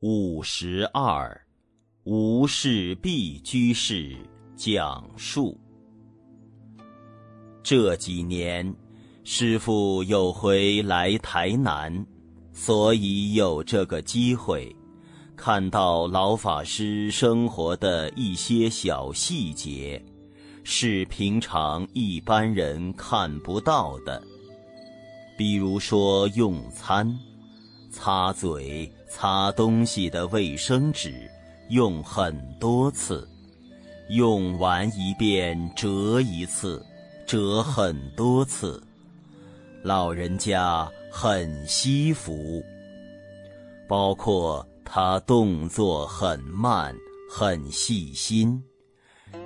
[0.00, 1.44] 五十二，
[2.04, 4.16] 无事必居士
[4.54, 5.58] 讲述。
[7.64, 8.72] 这几年，
[9.24, 12.06] 师父有回来台南，
[12.52, 14.72] 所以有这个机会，
[15.34, 20.00] 看到老法师生活的一些小细节，
[20.62, 24.22] 是平常一般人看不到的。
[25.36, 27.18] 比如说用餐。
[27.90, 31.28] 擦嘴、擦东西的卫生纸
[31.70, 33.28] 用很多次，
[34.10, 36.84] 用完一遍折一次，
[37.26, 38.82] 折很多次。
[39.82, 42.62] 老人家很惜福，
[43.88, 46.94] 包括他动作很慢、
[47.30, 48.62] 很细心，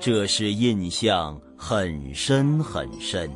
[0.01, 3.31] 这是印象很深很深。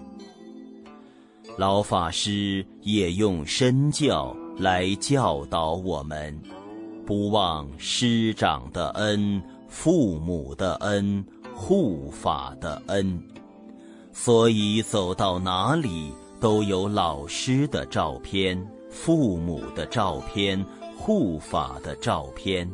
[1.58, 4.36] 老法师也用身教。
[4.58, 6.34] 来教导我们，
[7.04, 11.22] 不忘师长的恩、父母的恩、
[11.54, 13.22] 护法的恩，
[14.14, 20.64] 所以走到哪里都有老师的照片、父母的照片、
[20.96, 22.66] 护法的照片，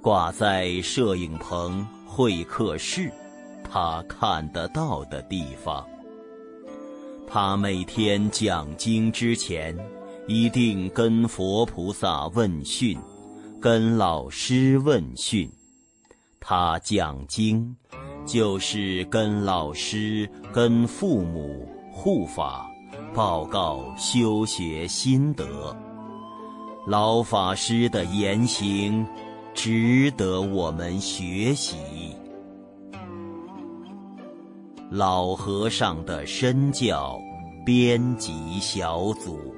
[0.00, 3.12] 挂在摄影棚、会客室，
[3.62, 5.86] 他看得到的地方。
[7.26, 9.76] 他每天讲经之前。
[10.26, 12.98] 一定跟佛菩萨问讯，
[13.60, 15.50] 跟老师问讯。
[16.40, 17.76] 他讲经，
[18.24, 22.66] 就是跟老师、跟父母护法
[23.12, 25.76] 报告修学心得。
[26.86, 29.06] 老法师的言行，
[29.52, 31.76] 值得我们学习。
[34.90, 37.18] 老和尚的身教
[37.66, 39.54] 编辑小组。